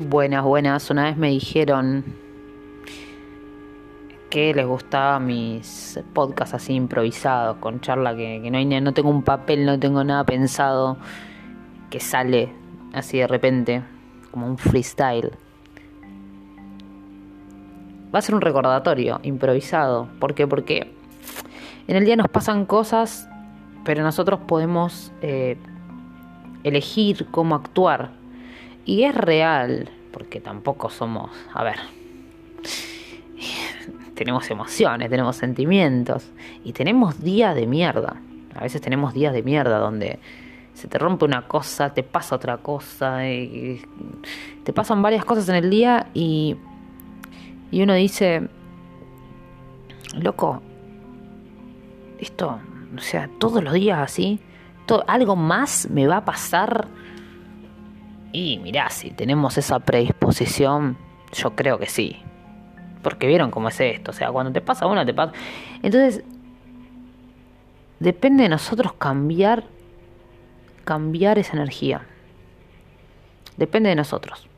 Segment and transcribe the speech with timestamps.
[0.00, 0.90] Buenas, buenas.
[0.90, 2.04] Una vez me dijeron
[4.30, 9.24] que les gustaba mis podcasts así improvisados, con charla que, no, hay, no tengo un
[9.24, 10.98] papel, no tengo nada pensado,
[11.90, 12.52] que sale
[12.92, 13.82] así de repente,
[14.30, 15.32] como un freestyle.
[18.14, 20.08] Va a ser un recordatorio improvisado.
[20.20, 20.46] ¿Por qué?
[20.46, 20.94] Porque
[21.88, 23.28] en el día nos pasan cosas,
[23.84, 25.56] pero nosotros podemos eh,
[26.62, 28.16] elegir cómo actuar
[28.88, 31.76] y es real, porque tampoco somos, a ver,
[34.14, 36.30] tenemos emociones, tenemos sentimientos
[36.64, 38.16] y tenemos días de mierda.
[38.54, 40.18] A veces tenemos días de mierda donde
[40.72, 45.68] se te rompe una cosa, te pasa otra cosa, te pasan varias cosas en el
[45.68, 46.56] día y,
[47.70, 48.48] y uno dice,
[50.14, 50.62] loco,
[52.18, 52.58] esto,
[52.96, 54.40] o sea, todos los días así,
[55.06, 56.88] algo más me va a pasar
[58.32, 60.96] y mirá, si tenemos esa predisposición,
[61.32, 62.22] yo creo que sí.
[63.02, 64.10] Porque vieron cómo es esto.
[64.10, 65.32] O sea, cuando te pasa una, te pasa.
[65.82, 66.24] Entonces,
[68.00, 69.64] depende de nosotros cambiar,
[70.84, 72.06] cambiar esa energía.
[73.56, 74.48] Depende de nosotros.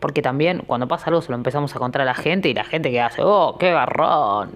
[0.00, 2.64] Porque también cuando pasa algo se lo empezamos a contar a la gente y la
[2.64, 4.50] gente que hace, oh, qué garrón,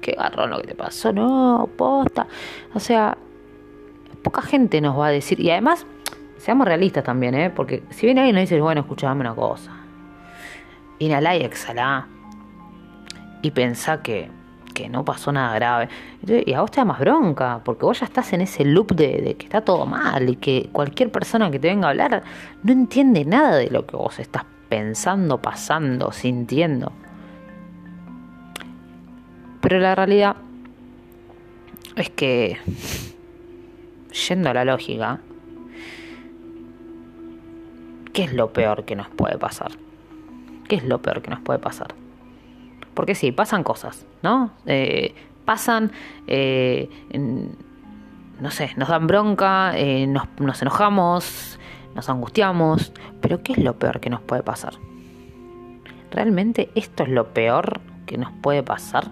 [0.00, 2.26] qué garrón lo que te pasó, no, posta.
[2.74, 3.16] O sea,
[4.22, 5.86] poca gente nos va a decir, y además
[6.38, 7.50] seamos realistas también, ¿eh?
[7.50, 9.72] Porque si viene alguien y nos dice, bueno, escuchame una cosa.
[10.98, 12.06] Inhalá y exhalá.
[13.42, 14.30] Y pensá que,
[14.74, 15.88] que no pasó nada grave.
[16.26, 19.20] y a vos te da más bronca, porque vos ya estás en ese loop de,
[19.22, 22.22] de, que está todo mal y que cualquier persona que te venga a hablar
[22.62, 26.92] no entiende nada de lo que vos estás pensando, pasando, sintiendo.
[29.60, 30.36] Pero la realidad
[31.96, 32.58] es que,
[34.28, 35.20] yendo a la lógica,
[38.16, 39.72] ¿qué es lo peor que nos puede pasar?
[40.68, 41.88] ¿Qué es lo peor que nos puede pasar?
[42.94, 44.52] Porque sí, pasan cosas, ¿no?
[44.64, 45.14] Eh,
[45.44, 45.92] pasan,
[46.26, 46.88] eh,
[48.40, 51.60] no sé, nos dan bronca, eh, nos, nos enojamos,
[51.94, 54.72] nos angustiamos, pero ¿qué es lo peor que nos puede pasar?
[56.10, 59.10] ¿Realmente esto es lo peor que nos puede pasar?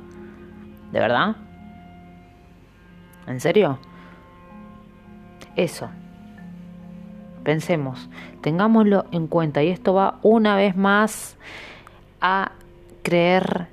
[0.93, 1.37] ¿De verdad?
[3.27, 3.79] ¿En serio?
[5.57, 5.91] Eso
[7.45, 8.09] pensemos,
[8.41, 9.63] tengámoslo en cuenta.
[9.63, 11.37] Y esto va una vez más
[12.21, 12.53] a
[13.03, 13.69] creer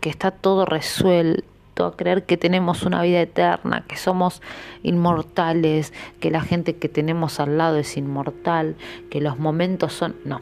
[0.00, 4.40] que está todo resuelto, a creer que tenemos una vida eterna, que somos
[4.82, 8.76] inmortales, que la gente que tenemos al lado es inmortal,
[9.10, 10.16] que los momentos son...
[10.24, 10.40] No.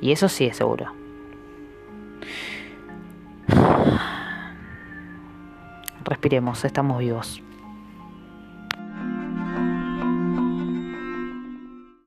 [0.00, 0.92] Y eso sí es seguro.
[6.04, 7.42] Respiremos, estamos vivos.